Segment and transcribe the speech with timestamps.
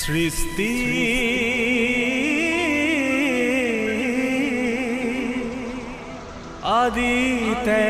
[0.00, 0.72] সৃষ্টি।
[6.80, 7.84] আদিতে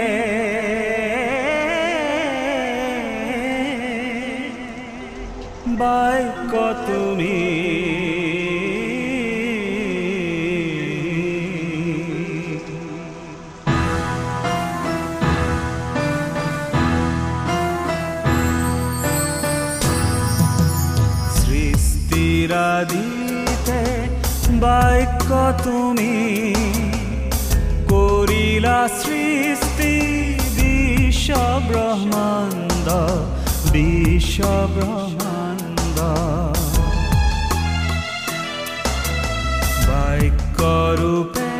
[5.80, 6.52] বাইক
[6.86, 7.79] তুমি
[25.64, 26.14] তুমি
[27.92, 29.94] করিলা সৃষ্টি
[30.56, 31.30] বিশ্ব
[31.68, 32.88] ব্রহ্মাণ্ড
[33.72, 34.40] বিশ্ব
[34.74, 35.98] ব্রহ্মাণ্ড।
[39.88, 40.60] বাক্য
[41.00, 41.52] রূপে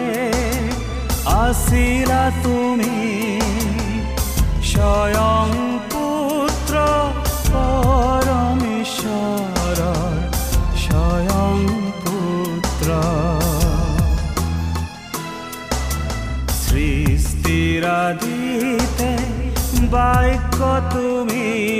[1.44, 2.96] আসিলা তুমি
[4.70, 5.48] স্বয়ং
[19.92, 20.60] তুমি
[20.92, 21.79] তুমি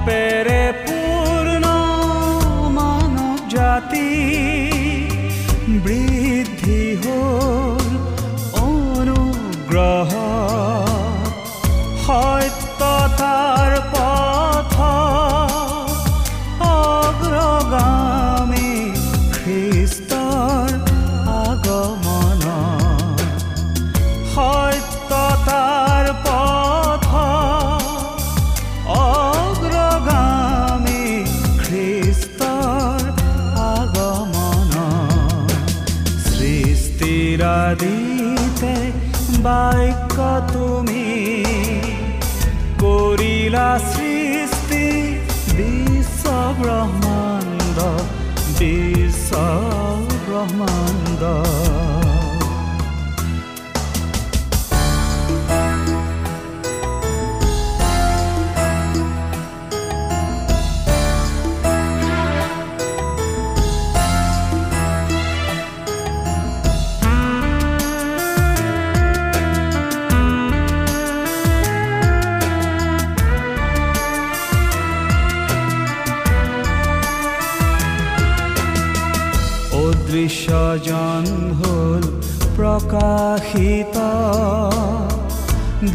[0.00, 1.64] পাপেৰে পূৰ্ণ
[2.76, 4.08] মানৱ জাতি
[5.84, 7.39] বৃদ্ধি হ'ল
[46.49, 47.77] বিশ্ব ব্ৰহ্মাণ্ড
[48.57, 49.31] বিশ্ব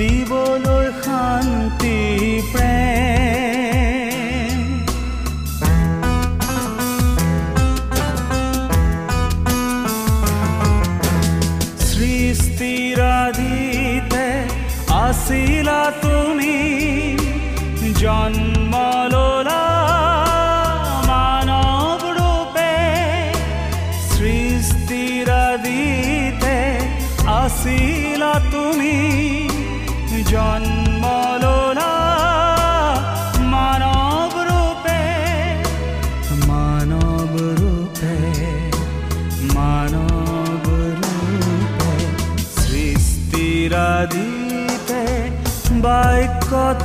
[0.00, 2.00] দিবলৈ শান্তি।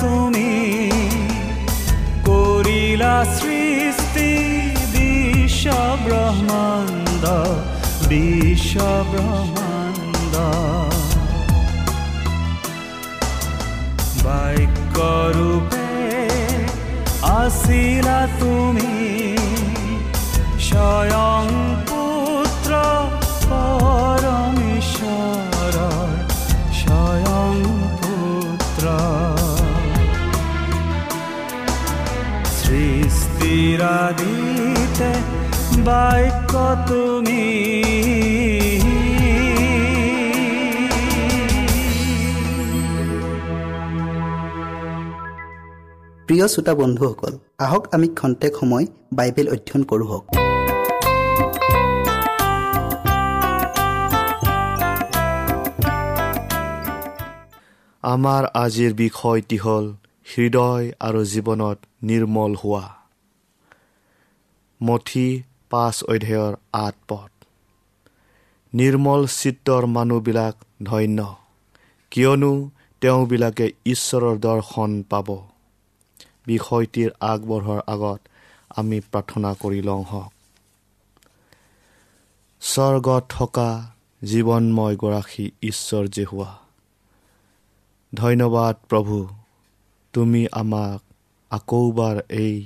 [0.02, 0.52] তুমি
[2.30, 4.32] করিলা সৃষ্টি
[4.94, 5.66] বিশ্ব
[6.06, 7.24] ব্রহ্মাণ্ড
[8.10, 8.76] বিশ্ব
[9.12, 10.36] ব্রহ্মাণ্ড।
[35.88, 36.54] বাক্য
[36.88, 37.44] তুমি।
[46.28, 47.34] প্ৰিয় শ্ৰোতা বন্ধুসকল
[47.66, 48.86] আহক আমি খন্তেক সময়
[49.18, 50.26] বাইবেল অধ্যয়ন কৰোঁ হওক।
[58.04, 59.86] আমাৰ আজিৰ বিষয়টি হ'ল
[60.28, 61.78] হৃদয় আৰু জীৱনত
[62.10, 62.86] নিৰ্মল হোৱা।
[64.82, 65.28] মঠি
[65.70, 67.32] পাঁচ অধ্যায়ৰ আঠ পদ।
[68.74, 71.36] নিৰ্মল চিত্ৰৰ মানুহবিলাক ধন্য
[72.12, 72.70] কিয়নো
[73.02, 75.28] তেওঁবিলাকে ঈশ্বৰৰ দৰ্শন পাব।
[76.48, 78.20] বিষয়টিৰ আগবঢ়াৰ আগত
[78.70, 80.32] আমি প্ৰাৰ্থনা কৰি লওঁ হওক।
[82.62, 83.92] স্বৰ্গত থকা
[84.24, 86.52] জীৱনময় গৰাকী ঈশ্বৰ যে হোৱা।
[88.14, 89.28] ধন্যবাদ প্ৰভু
[90.14, 91.02] তুমি আমাক
[91.52, 92.66] আকৌবাৰ এই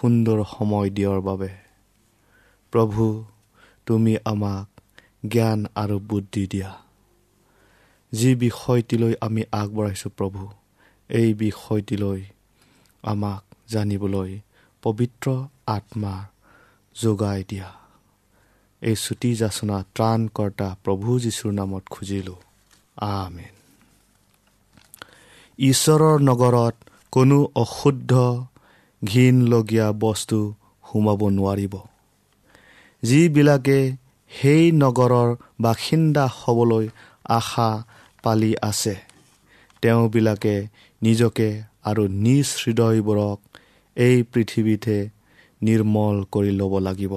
[0.00, 1.65] সুন্দৰ সময় দিয়াৰ বাবে
[2.76, 3.24] প্ৰভু
[3.86, 4.80] তুমি আমাক
[5.28, 6.78] জ্ঞান আৰু বুদ্ধি দিয়া।
[8.12, 10.48] যি বিষয়টিলৈ আমি আগবঢ়াইছোঁ প্ৰভু
[11.08, 12.24] এই বিষয়টিলৈ
[13.02, 14.40] আমাক জানিবলৈ
[14.82, 16.26] পবিত্ৰ আত্মা
[16.94, 17.72] যোগাই দিয়া।
[18.80, 22.36] এই চুটি যাচনা ত্ৰাণকৰ্তা প্ৰভু যীশুৰ নামত খুজিলোঁ।
[22.96, 23.54] আমেন।
[25.58, 26.74] ঈশ্বৰৰ নগৰত
[27.12, 28.12] কোনো অশুদ্ধ
[29.04, 30.54] ঘীনলগীয়া বস্তু
[30.92, 31.78] সোমাব নোৱাৰিব।
[33.06, 33.78] যিবিলাকে
[34.30, 35.28] সেই নগৰৰ
[35.60, 36.86] বাসিন্দা হ'বলৈ
[37.36, 37.68] আশা
[38.22, 38.94] পালি আছে
[39.82, 40.56] তেওঁবিলাকে
[41.02, 41.48] নিজকে
[41.84, 43.38] আৰু নিজ হৃদয়বোৰক
[43.96, 44.96] এই পৃথিৱীতে
[45.60, 47.12] নিৰ্মল কৰি ল'ব লাগিব।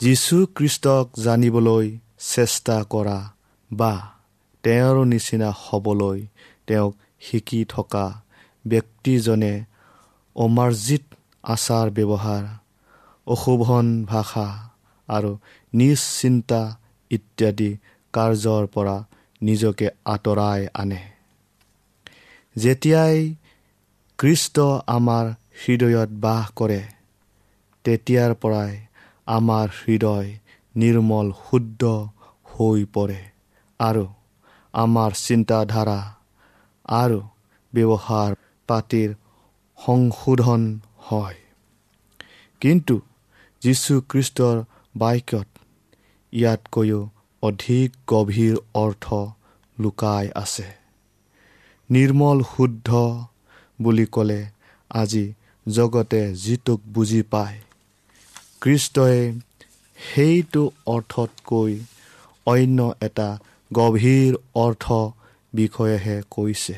[0.00, 1.86] যীশুখ্ৰীষ্টক জানিবলৈ
[2.26, 3.18] চেষ্টা কৰা
[3.70, 3.92] বা
[4.64, 6.18] তেওঁৰ নিচিনা হ'বলৈ
[6.66, 8.06] তেওঁক শিকি থকা
[8.64, 9.54] ব্যক্তিজনে
[10.36, 11.04] অমাৰ্জিত
[11.44, 12.44] আচাৰ ব্যৱহাৰ
[13.26, 14.46] অশোভন ভাষা
[15.08, 15.30] আৰু
[15.72, 16.60] নিজ চিন্তা
[17.10, 17.70] ইত্যাদি
[18.14, 18.96] কাৰ্যৰ পৰা
[19.42, 21.02] নিজকে আঁতৰাই আনে।
[22.56, 23.18] যেতিয়াই
[24.18, 25.24] কৃষ্ট আমাৰ
[25.62, 26.82] হৃদয়ত বাস কৰে
[27.84, 28.72] তেতিয়াৰ পৰাই
[29.26, 30.28] আমাৰ হৃদয়
[30.74, 31.82] নিৰ্মল শুদ্ধ
[32.52, 33.22] হৈ পৰে
[33.80, 34.04] আৰু
[34.74, 36.00] আমাৰ চিন্তাধাৰা
[36.88, 37.20] আৰু
[37.72, 38.30] ব্যৱহাৰ
[38.68, 39.10] পাতিৰ
[39.78, 40.62] সংশোধন
[40.98, 41.38] হয়।
[42.62, 42.94] কিন্তু
[43.64, 44.56] যীশুখ্ৰীষ্টৰ
[44.96, 45.48] বাক্যত
[46.32, 47.00] ইয়াতকৈও
[47.42, 49.06] অধিক গভীৰ অৰ্থ
[49.78, 50.66] লুকাই আছে।
[51.90, 52.88] নিৰ্মল শুদ্ধ
[53.82, 54.40] বুলি ক'লে
[54.90, 55.24] আজি
[55.66, 57.58] জগতে যিটোক বুজি পায়
[58.60, 59.40] কৃষ্টই
[59.98, 61.72] সেইটো অৰ্থতকৈ
[62.46, 63.28] অন্য এটা
[63.72, 64.84] গভীৰ অৰ্থ
[65.54, 66.76] বিষয়েহে কৈছে।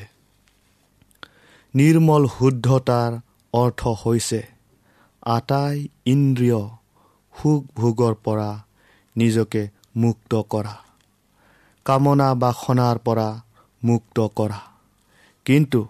[1.73, 3.11] নিৰ্মল শুদ্ধতাৰ
[3.53, 4.41] অৰ্থ হৈছে
[5.25, 6.76] আটাই ইন্দ্ৰিয়
[7.37, 8.49] সুখ ভোগৰ পৰা
[9.15, 10.75] নিজকে মুক্ত কৰা।
[11.85, 13.41] কামনা বাসনাৰ পৰা
[13.83, 14.59] মুক্ত কৰা।
[15.45, 15.87] কিন্তু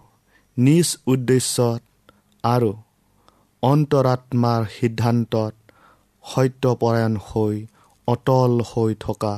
[0.57, 1.81] নিজ উদ্দেশ্যত
[2.43, 2.71] আৰু
[3.63, 5.53] অন্তৰাত্মাৰ সিদ্ধান্তত
[6.25, 7.55] সত্যপৰায়ণ হৈ
[8.07, 9.35] অটল হৈ থকা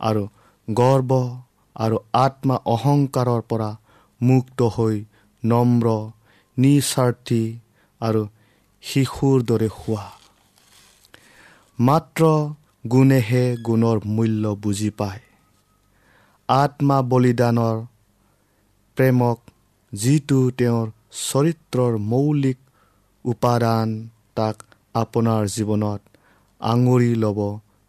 [0.00, 0.22] আৰু
[0.68, 1.10] গৰ্ব
[1.76, 3.70] আৰু আত্মা অহংকাৰৰ পৰা
[4.20, 5.04] মুক্ত হৈ
[5.44, 5.86] নম্ৰ
[6.56, 7.42] নিস্বাৰ্থী
[8.00, 8.22] আৰু
[8.82, 10.17] শিশুৰ দৰে হোৱা।
[11.80, 12.24] মাত্ৰ
[12.88, 15.20] গুণেহে গুণৰ মূল্য বুজি পায়।
[16.48, 17.76] আত্মা বলিদানৰ
[18.96, 19.38] প্ৰেমক
[19.92, 22.58] যিটো তেওঁৰ চৰিত্ৰৰ মৌলিক
[23.24, 24.56] উপাদান তাক
[24.94, 26.00] আপোনাৰ জীৱনত
[26.60, 27.38] আঙুৰি ল'ব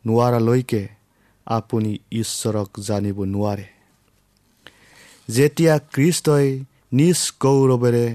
[0.06, 0.84] নোৱাৰালৈকে
[1.48, 3.68] আপুনি ঈশ্বৰক জানিব নোৱাৰে।
[5.28, 6.48] যেতিয়া কৃষ্টই
[6.94, 8.06] নিজ গৌৰৱেৰে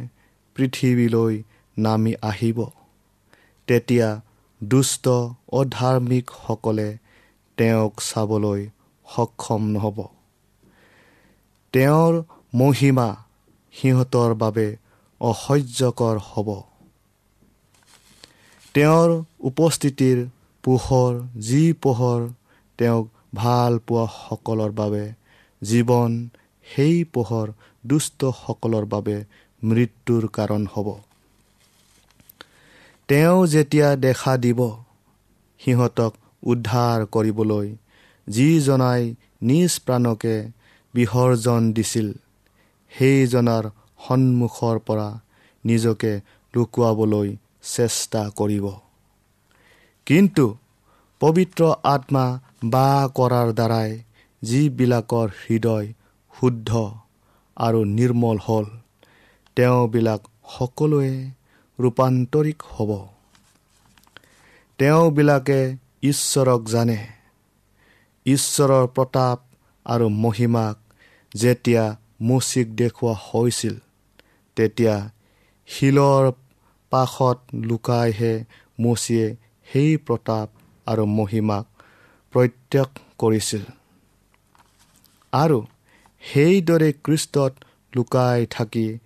[0.57, 1.43] পৃথিৱীলৈ
[1.79, 2.59] নামি আহিব
[3.67, 4.09] তেতিয়া
[4.69, 5.05] দুষ্ট
[5.53, 6.89] অধাৰ্মিকসকলে
[7.59, 8.63] তেওঁক চাবলৈ
[9.07, 9.99] সক্ষম নহ'ব।
[11.75, 12.15] তেওঁৰ
[12.55, 13.09] মহিমা
[13.75, 14.67] সিহঁতৰ বাবে
[15.21, 16.49] অসহ্যকৰ হ'ব।
[18.75, 20.19] তেওঁৰ উপস্থিতিৰ
[20.65, 22.21] পোহৰ যি পোহৰ
[22.79, 25.05] তেওঁক ভাল পোৱাসকলৰ বাবে
[25.63, 26.13] জীৱন
[26.67, 27.47] সেই পোহৰ
[27.85, 29.17] দুষ্টসকলৰ বাবে
[29.63, 30.89] মৃত্যুৰ কাৰণ হ'ব।
[33.09, 34.61] তেওঁ যেতিয়া দেখা দিব
[35.61, 37.69] সিহঁতক উদ্ধাৰ কৰিবলৈ
[38.27, 39.03] যিজনাই
[39.43, 40.37] নিজ প্ৰাণকে
[40.95, 42.09] বিসৰ্জন দিছিল
[42.93, 43.65] সেইজনাৰ
[44.09, 45.09] সন্মুখৰ পৰা
[45.65, 46.13] নিজকে
[46.55, 47.29] লুকুৱাবলৈ
[47.75, 48.67] চেষ্টা কৰিব।
[50.07, 50.47] কিন্তু
[51.21, 52.27] পবিত্ৰ আত্মা
[52.65, 53.91] বা কৰাৰ দ্বাৰাই
[54.43, 55.87] যিবিলাকৰ হৃদয়
[56.35, 56.71] শুদ্ধ
[57.57, 58.67] আৰু নিৰ্মল হ'ল
[59.57, 60.21] তেওঁবিলাক
[60.57, 61.15] সকলোৱে
[61.79, 62.91] ৰূপান্তৰিক হ'ব।
[64.79, 67.07] তেওঁবিলাকে ঈশ্বৰক জানে।
[68.27, 69.39] ঈশ্বৰৰ প্ৰতাপ
[69.87, 70.77] আৰু মহিমাক
[71.35, 71.85] যেতিয়া
[72.21, 73.75] মুচিক দেখুওৱা হৈছিল
[74.57, 75.11] তেতিয়া
[75.67, 76.33] শিলৰ
[76.91, 78.45] পাশত লুকাইহে
[78.81, 79.37] মুচিয়ে
[79.73, 80.49] সেই প্ৰতাপ
[80.87, 81.67] আৰু মহিমাক
[82.33, 83.63] প্ৰত্যক্ষ কৰিছিল।
[85.33, 85.59] আৰু
[86.23, 87.53] সেইদৰে কৃষ্টত
[87.97, 88.99] লুকাই থাকি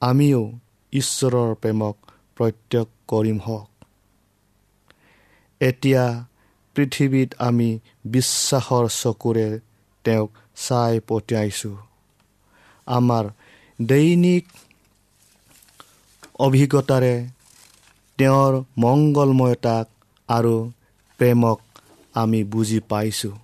[0.00, 0.42] আমিও
[0.92, 1.96] ঈশ্বৰৰ প্ৰেমক
[2.36, 3.68] প্ৰত্যক্ষ কৰিম হওক।
[5.60, 6.04] এতিয়া
[6.76, 9.60] পৃথিৱীত আমি বিশ্বাসৰ চকুৰে
[10.04, 11.76] তেওঁক চাই পঠিয়াইছোঁ।
[12.86, 13.24] আমাৰ
[13.82, 14.44] দৈনিক
[16.38, 17.14] অভিজ্ঞতাৰে
[18.18, 19.86] তেওঁৰ মংগলময়তাক
[20.28, 20.72] আৰু
[21.18, 21.60] প্ৰেমক
[22.14, 23.36] আমি বুজি পাইছোঁ।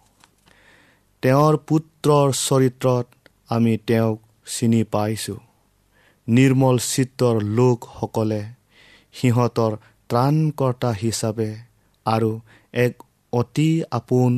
[1.22, 3.06] তেওঁৰ পুত্ৰৰ চৰিত্ৰত
[3.48, 5.45] আমি তেওঁক চিনি পাইছোঁ।
[6.28, 8.42] নিৰ্মল চিত্ৰৰ লোকসকলে
[9.14, 9.72] সিহঁতৰ
[10.10, 11.50] ত্ৰাণকৰ্তা হিচাপে
[12.06, 12.30] আৰু
[12.74, 12.94] এক
[13.32, 14.32] অতি আপোন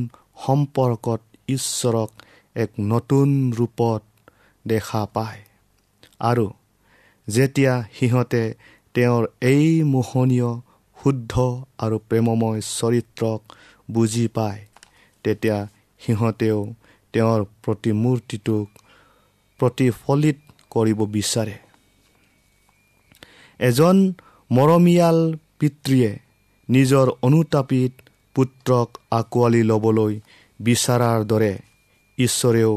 [0.46, 2.10] সম্পৰ্কত ঈশ্বৰক
[2.56, 4.02] এক নতুন ৰূপত
[4.66, 5.40] দেখা পায়।
[6.20, 6.46] আৰু
[7.28, 8.42] যেতিয়া সিহঁতে
[8.94, 10.50] তেওঁৰ এই মোহনীয়
[10.98, 11.32] শুদ্ধ
[11.78, 13.40] আৰু প্ৰেমময় চৰিত্ৰক
[13.90, 14.60] বুজি পায়
[15.24, 15.58] তেতিয়া
[16.00, 16.60] সিহঁতেও
[17.14, 18.66] তেওঁৰ প্ৰতিমূৰ্তিটোক
[19.60, 20.38] প্ৰতিফলিত
[20.70, 21.67] কৰিব বিচাৰে।
[23.60, 23.96] এজন
[24.50, 25.18] মৰমীয়াল
[25.58, 26.10] পিতৃয়ে
[26.68, 27.92] নিজৰ অনুতাপিত
[28.34, 30.14] পুত্ৰক আঁকোৱালি ল'বলৈ
[30.60, 31.54] বিচৰাৰ দৰে
[32.18, 32.74] ঈশ্বৰেও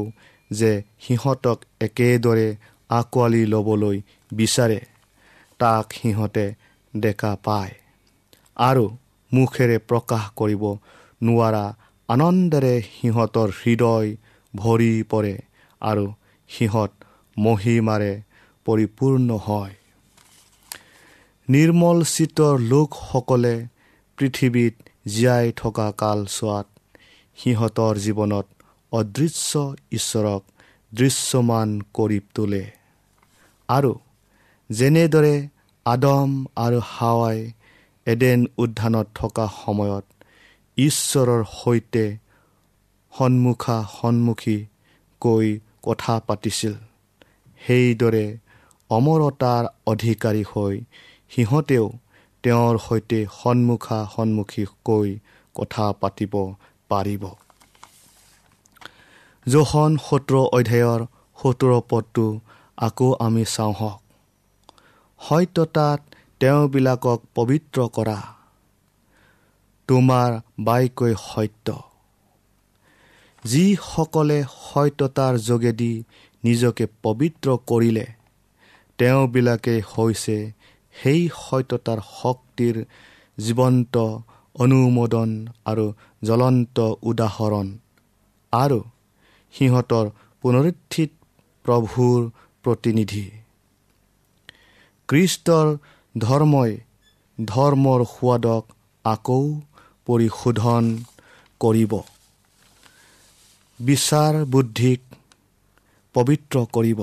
[0.50, 2.48] যে সিহঁতক একেদৰে
[2.90, 4.00] আঁকোৱালি ল'বলৈ
[4.32, 4.80] বিচাৰে
[5.60, 6.46] তাক সিহঁতে
[6.94, 7.72] দেখা পায়
[8.62, 8.84] আৰু
[9.32, 10.64] মুখেৰে প্ৰকাশ কৰিব
[11.22, 11.64] নোৱাৰা
[12.08, 14.08] আনন্দেৰে সিহঁতৰ হৃদয়
[14.54, 15.34] ভৰি পৰে
[15.82, 16.06] আৰু
[16.50, 16.92] সিহঁত
[17.36, 18.12] মহিমাৰে
[18.66, 19.74] পৰিপূৰ্ণ হয়।
[21.52, 23.54] নিৰ্মল চিত্ৰৰ লোকসকলে
[24.18, 24.74] পৃথিৱীত
[25.08, 26.66] জীয়াই থকা কালচোৱাত
[27.38, 28.46] সিহঁতৰ জীৱনত
[28.92, 30.42] অদৃশ্য ঈশ্বৰক
[30.92, 32.62] দৃশ্যমান কৰি তোলে।
[33.68, 33.92] আৰু
[34.70, 35.34] যেনেদৰে
[35.86, 37.38] আদম আৰু হাৱাই
[38.06, 40.04] এডেন উদ্যানত থকা সময়ত
[40.78, 42.06] ঈশ্বৰৰ সৈতে
[43.12, 44.58] সন্মুখা সন্মুখী
[45.22, 45.48] কৈ
[45.82, 46.74] কথা পাতিছিল
[47.60, 48.26] সেইদৰে
[48.90, 50.76] অমৰতাৰ অধিকাৰী হৈ
[51.32, 51.86] সিহঁতেও
[52.44, 55.08] তেওঁৰ সৈতে সন্মুখা সন্মুখীকৈ
[55.54, 56.34] কথা পাতিব
[56.90, 57.24] পাৰিব।
[59.46, 61.00] জোখন সোতৰ অধ্যায়ৰ
[61.36, 62.26] সোতৰ পদটো
[62.78, 64.00] আকৌ আমি চাওঁ হওক
[65.20, 66.00] সত্যতাত
[66.40, 68.18] তেওঁবিলাকক পবিত্ৰ কৰা
[69.88, 71.68] তোমাৰ বাইকৈ সত্য।
[73.44, 75.92] যিসকলে সত্যতাৰ যোগেদি
[76.44, 78.06] নিজকে পবিত্ৰ কৰিলে
[78.98, 80.36] তেওঁবিলাকে হৈছে
[80.94, 82.84] সেই সত্যতাৰ শক্তিৰ
[83.38, 83.96] জীৱন্ত
[84.54, 85.30] অনুমোদন
[85.64, 85.86] আৰু
[86.24, 87.66] জ্বলন্ত উদাহৰণ।
[88.52, 88.80] আৰু
[89.54, 90.06] সিহঁতৰ
[90.42, 91.10] পুনৰুত্থিত
[91.64, 92.20] প্ৰভুৰ
[92.64, 93.26] প্ৰতিনিধি।
[95.08, 95.66] কৃষ্টৰ
[96.18, 96.72] ধৰ্মই
[97.38, 98.64] ধৰ্মৰ সোৱাদক
[99.04, 99.60] আকৌ
[100.06, 100.84] পৰিশোধন
[101.60, 101.92] কৰিব।
[103.80, 105.00] বিচাৰ বুদ্ধিক
[106.14, 107.00] পবিত্ৰ কৰিব।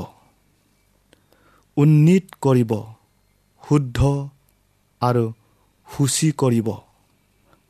[1.78, 2.72] উন্নীত কৰিব।
[3.70, 4.00] শুদ্ধ
[5.02, 5.26] আৰু
[5.88, 6.70] সূচী কৰিব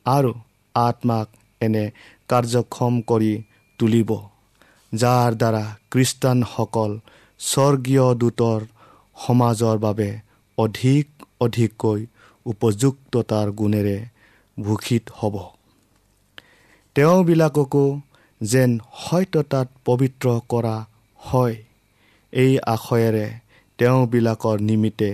[0.06, 0.30] আৰু
[0.74, 1.28] আত্মাক
[1.60, 1.84] এনে
[2.28, 3.32] কাৰ্যক্ষম কৰি
[3.78, 4.10] তুলিব
[4.92, 6.90] যাৰ দ্বাৰা খ্ৰীষ্টানসকল
[7.40, 8.60] স্বৰ্গীয় দূতৰ
[9.16, 10.08] সমাজৰ বাবে
[10.58, 11.06] অধিক
[11.40, 12.00] অধিককৈ
[12.46, 13.96] উপযুক্ততাৰ গুণেৰে
[14.56, 15.36] ভূষিত হ'ব।
[16.96, 17.86] তেওঁবিলাককো
[18.40, 18.70] যেন
[19.04, 20.76] সত্যতাত পবিত্ৰ কৰা
[21.20, 21.56] হয়
[22.32, 23.26] এই আশয়েৰে
[23.78, 25.10] তেওঁবিলাকৰ নিমিত্তে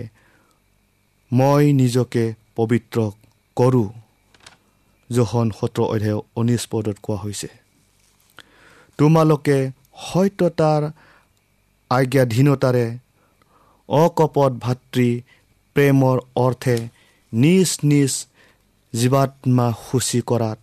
[1.33, 3.11] মই নিজকে পবিত্ৰ
[3.57, 3.89] কৰোঁ
[5.11, 7.49] জোহন সোতৰ অধ্যায় ঊনৈছ পদত কোৱা হৈছে।
[8.99, 9.71] তোমালোকে
[10.03, 10.83] সত্যতাৰ
[11.91, 12.87] আজ্ঞাধীনতাৰে
[13.89, 15.21] অকপট ভাতৃ
[15.77, 16.77] প্ৰেমৰ অৰ্থে
[17.33, 18.13] নিজ নিজ
[18.93, 20.59] জীৱাত্মা সূচী কৰাত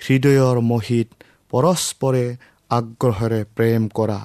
[0.00, 1.08] হৃদয়ৰ মহিত
[1.50, 2.36] পৰস্পৰে
[2.70, 4.20] আগ্ৰহেৰে প্ৰেম কৰা।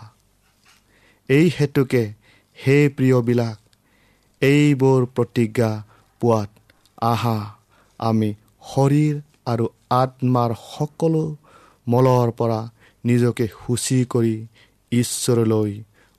[1.30, 2.04] এই হেতুকে
[2.58, 3.61] সেই প্ৰিয়বিলাক
[4.42, 5.84] এইবোৰ প্ৰতিজ্ঞা
[6.22, 6.50] পোৱাত
[7.02, 7.38] আহা।
[8.00, 8.34] আমি
[8.74, 11.36] শৰীৰ আৰু আত্মাৰ সকলো
[11.88, 12.70] মলৰ পৰা
[13.06, 14.48] নিজকে সূচী কৰি
[14.92, 15.72] ঈশ্বৰলৈ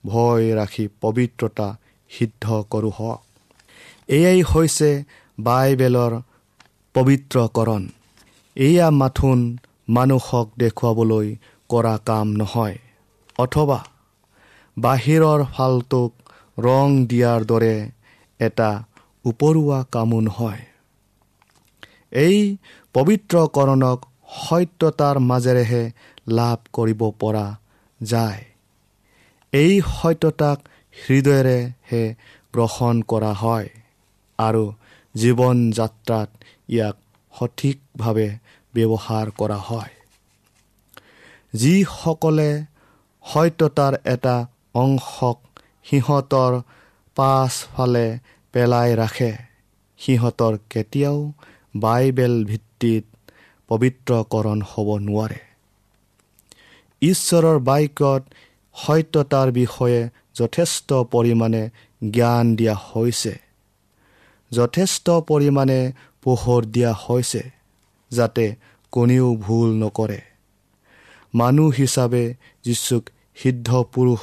[0.06, 1.76] ভয় ৰাখি পবিত্ৰতা
[2.10, 3.22] সিদ্ধ কৰোঁ হওক।
[4.08, 5.04] এয়াই হৈছে
[5.40, 6.20] বাইবেলৰ
[6.94, 7.88] পবিত্ৰকৰণ।
[8.56, 9.56] এয়া মাথোন
[9.88, 11.36] মানুহক দেখুৱাবলৈ
[11.68, 12.78] কৰা কাম নহয়।
[13.38, 13.84] অথবা
[14.78, 16.12] বাহিৰৰ ফালটোক
[16.58, 17.90] ৰং দিয়াৰ দৰে
[18.48, 18.70] এটা
[19.24, 20.62] উপৰুৱা কামো নহয়
[22.22, 22.38] এই
[22.94, 23.98] পবিত্ৰকৰণক
[24.38, 25.82] সত্যতাৰ মাজেৰেহে
[26.38, 27.46] লাভ কৰিব পৰা
[28.00, 28.42] যায়।
[29.52, 30.58] এই সত্যতাক
[30.96, 32.02] হৃদয়েৰেহে
[32.54, 33.68] গ্ৰহণ কৰা হয়
[34.38, 34.64] আৰু
[35.14, 36.28] জীৱন যাত্ৰাত
[36.68, 36.96] ইয়াক
[37.32, 38.28] সঠিকভাৱে
[38.74, 39.92] ব্যৱহাৰ কৰা হয়।
[41.54, 42.50] যিসকলে
[43.24, 44.36] সত্যতাৰ এটা
[44.82, 45.38] অংশক
[45.88, 46.52] সিহঁতৰ
[47.16, 48.18] পাছফালে
[48.52, 49.32] পেলাই ৰাখে।
[49.98, 51.32] সিহঁতৰ কেতিয়াও
[51.76, 53.30] বাইবেল ভিত্তিত
[53.68, 55.40] পবিত্ৰকৰণ হ'ব নোৱাৰে।
[57.02, 58.22] ঈশ্বৰৰ বাক্যত
[58.74, 61.70] সত্যতাৰ বিষয়ে যথেষ্ট পৰিমাণে
[62.10, 63.38] জ্ঞান দিয়া হৈছে।
[64.50, 67.50] যথেষ্ট পৰিমাণে পোহৰ দিয়া হৈছে
[68.10, 68.54] যাতে
[68.90, 70.20] কোনেও ভুল নকৰে।
[71.34, 74.20] মানুহ হিচাপে যীচুক সিদ্ধ পুৰুষ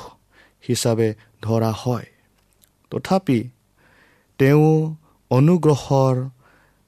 [0.68, 2.06] হিচাপে ধৰা হয়।
[2.92, 3.40] তথাপি
[4.40, 4.96] তেওঁ
[5.32, 6.16] অনুগ্ৰহৰ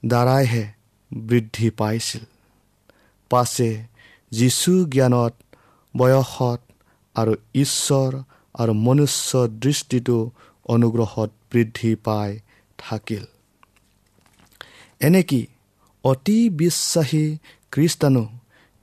[0.06, 0.64] দ্বাৰাইহে
[1.10, 2.24] বৃদ্ধি পাইছিল।
[3.30, 3.70] পাছে
[4.32, 5.34] যীশু জ্ঞানত
[5.96, 6.60] বয়সত
[7.16, 8.10] আৰু ঈশ্বৰ
[8.54, 10.30] আৰু মনুষ্য দৃষ্টিটো
[10.68, 12.30] অনুগ্ৰহত বৃদ্ধি পাই
[12.78, 13.24] থাকিল।
[15.00, 15.46] এনেকি
[16.04, 17.24] অতি বিশ্বাসী
[17.72, 18.24] খ্ৰীষ্টানো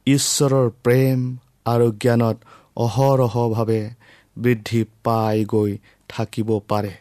[0.08, 1.20] ঈশ্বৰৰ প্ৰেম
[1.66, 2.38] আৰু জ্ঞানত
[2.78, 3.82] অহৰহভাৱে
[4.38, 5.78] বৃদ্ধি পাই গৈ
[6.10, 6.94] থাকিব পাৰে?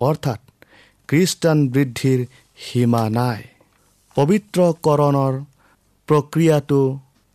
[0.00, 0.40] অৰ্থাৎ
[1.08, 2.20] খ্ৰীষ্টান বৃদ্ধিৰ
[2.58, 3.40] সীমা নাই।
[4.16, 5.34] পবিত্ৰকৰণৰ
[6.08, 6.80] প্ৰক্ৰিয়াটো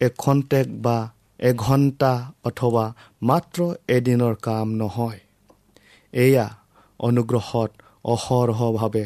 [0.02, 0.98] এখন্তেক বা
[1.40, 2.12] এঘণ্টা
[2.44, 2.86] অথবা
[3.22, 5.20] মাত্ৰ এদিনৰ কাম নহয়।
[6.14, 6.48] এয়া
[7.00, 7.72] অনুগ্ৰহত
[8.06, 9.06] অহৰহভাৱে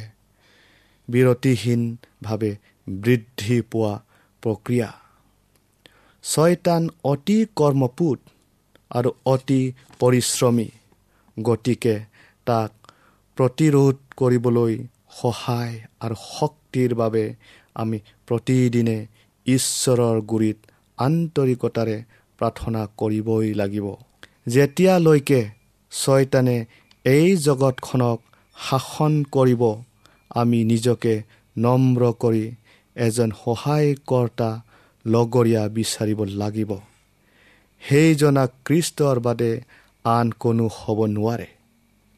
[1.08, 2.52] বিৰতিহীনভাৱে
[2.88, 3.94] বৃদ্ধি পোৱা
[4.44, 4.90] প্ৰক্ৰিয়া।
[6.24, 8.20] ছয়তান অতি কৰ্মপুত
[8.92, 9.62] আৰু অতি
[10.00, 10.70] পৰিশ্ৰমী
[11.38, 11.96] গতিকে
[12.48, 12.72] তাক
[13.40, 14.74] প্ৰতিৰোধ কৰিবলৈ
[15.20, 17.24] সহায় আৰু শক্তিৰ বাবে
[17.76, 17.98] আমি
[18.28, 18.98] প্ৰতিদিনে
[19.48, 20.58] ঈশ্বৰৰ গুৰিত
[20.98, 21.98] আন্তৰিকতাৰে
[22.40, 23.86] প্ৰাৰ্থনা কৰিবই লাগিব।
[24.48, 25.42] যেতিয়ালৈকে
[25.92, 26.58] ছয়তানে
[27.06, 28.20] এই জগতখনক
[28.58, 29.64] শাসন কৰিব
[30.32, 31.14] আমি নিজকে
[31.58, 32.46] নম্ৰ কৰি
[32.96, 34.50] এজন সহায়কৰ্তা
[35.06, 36.72] লগৰীয়া বিচাৰিব লাগিব।
[37.82, 39.52] সেইজনা কৃষ্টৰ বাদে
[40.06, 41.48] আন কোনো হ'ব নোৱাৰে।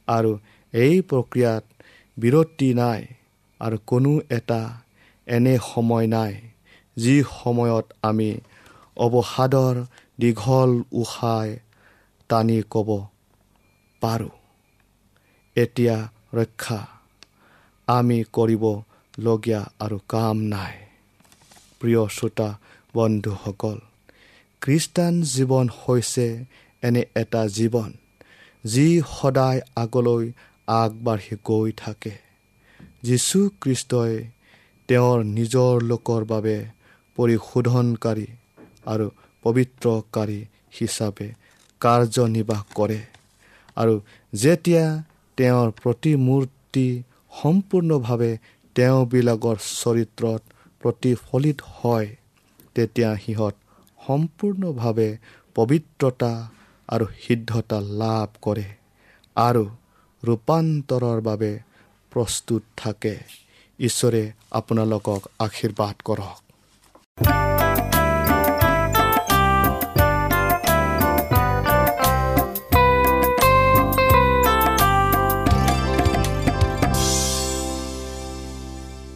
[0.07, 0.31] আৰু
[0.73, 1.63] এই প্ৰক্ৰিয়াত
[2.17, 3.01] বিৰতি নাই
[3.61, 4.61] আৰু কোনো এটা
[5.27, 6.33] এনে সময় নাই
[6.97, 8.29] যি সময়ত আমি
[8.97, 9.75] অৱসাদৰ
[10.19, 11.49] দীঘল উশাই
[12.29, 12.89] টানি ক'ব
[14.01, 14.33] পাৰোঁ।
[15.55, 15.97] এতিয়া
[16.33, 16.79] ৰক্ষা
[17.87, 20.75] আমি কৰিবলগীয়া আৰু কাম নাই।
[21.81, 22.49] প্ৰিয় শ্ৰোতা
[22.93, 23.77] বন্ধুসকল
[24.61, 26.27] খ্ৰীষ্টান জীৱন হৈছে
[26.83, 27.91] এনে এটা জীৱন
[28.63, 30.25] যি সদায় আগলৈ
[30.79, 32.13] আগবাঢ়ি গৈ থাকে।
[33.03, 34.13] যীশুখ্ৰীষ্টই
[34.89, 36.57] তেওঁৰ নিজৰ লোকৰ বাবে
[37.17, 38.27] পৰিশোধনকাৰী
[38.85, 39.07] আৰু
[39.45, 40.39] পবিত্ৰকাৰী
[40.77, 41.27] হিচাপে
[41.81, 42.99] কাৰ্যনিৰ্বাহ কৰে
[43.77, 43.93] আৰু
[44.33, 44.85] যেতিয়া
[45.37, 46.87] তেওঁৰ প্ৰতিমূৰ্তি
[47.31, 48.31] সম্পূৰ্ণভাৱে
[48.75, 50.41] তেওঁবিলাকৰ চৰিত্ৰত
[50.83, 52.07] প্ৰতিফলিত হয়
[52.75, 53.55] তেতিয়া সিহঁত
[53.99, 55.09] সম্পূৰ্ণভাৱে
[55.55, 56.31] পবিত্ৰতা
[56.89, 58.67] আৰু সিদ্ধতা লাভ কৰে
[59.35, 59.63] আৰু
[60.27, 61.59] ৰূপান্তৰৰ বাবে
[62.11, 63.15] প্ৰস্তুত থাকে।
[63.79, 66.39] ঈশ্বৰে আপোনালোকক আশীৰ্বাদ কৰক।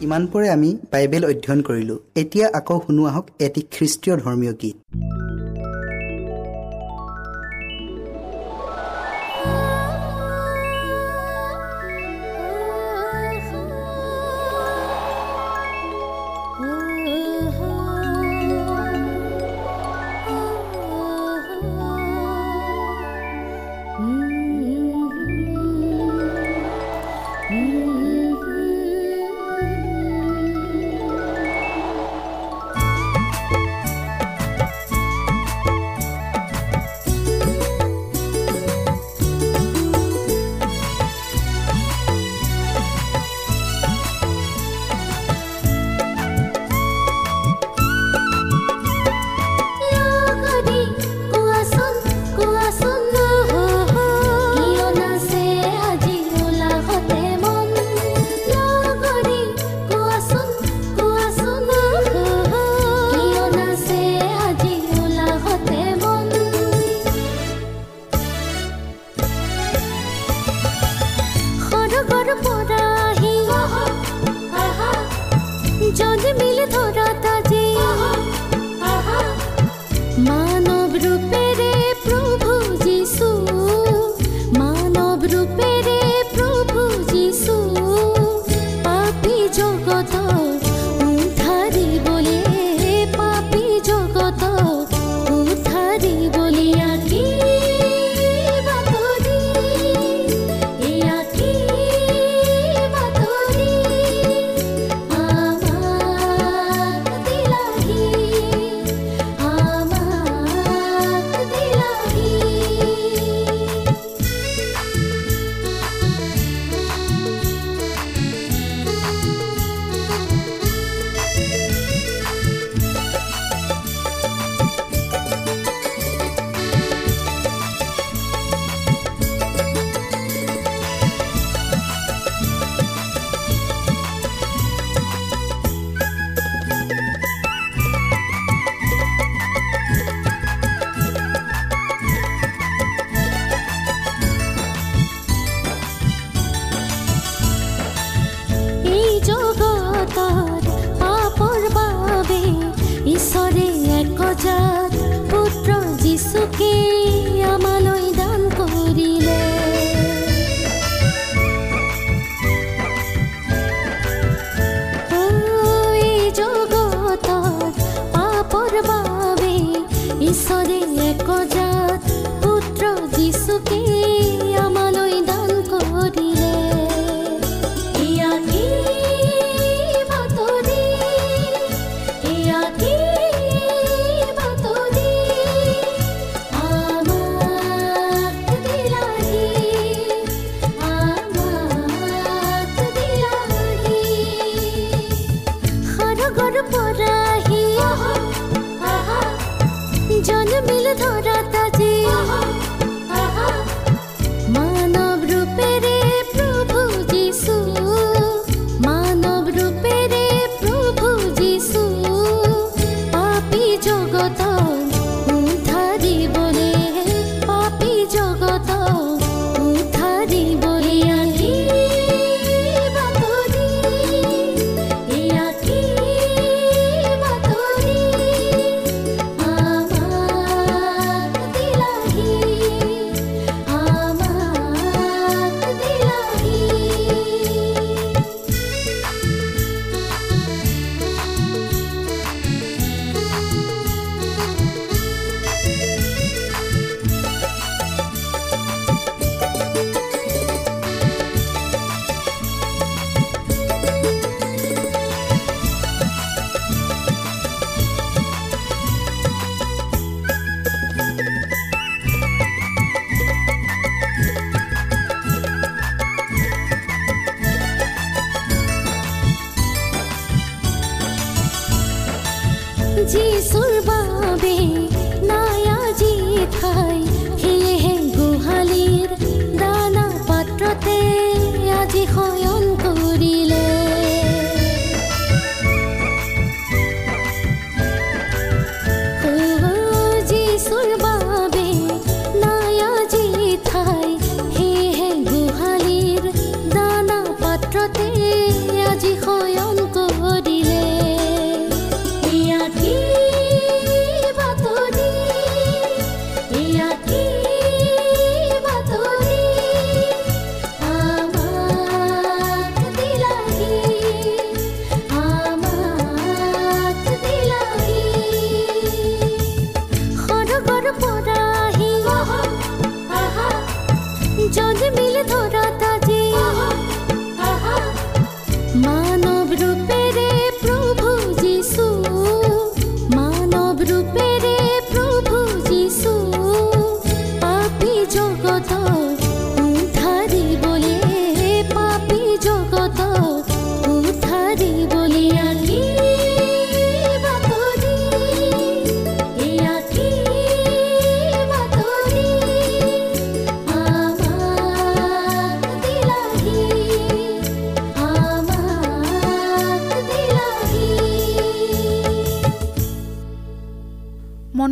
[0.00, 4.76] ইমানপৰে আমি বাইবেল অধ্যয়ন কৰিলোঁ। এতিয়া আকৌ শুনো আহক এটি খ্ৰীষ্টীয় ধৰ্মীয় গীত।